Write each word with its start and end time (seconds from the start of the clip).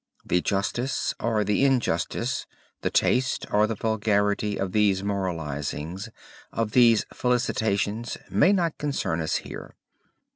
The 0.25 0.41
justice 0.41 1.13
or 1.19 1.43
the 1.43 1.63
injustice, 1.63 2.47
the 2.81 2.89
taste 2.89 3.45
or 3.51 3.67
the 3.67 3.75
vulgarity 3.75 4.57
of 4.57 4.71
these 4.71 5.03
moralizings, 5.03 6.09
of 6.51 6.71
these 6.71 7.05
felicitations, 7.13 8.17
may 8.27 8.51
not 8.51 8.79
concern 8.79 9.21
us 9.21 9.35
here. 9.35 9.75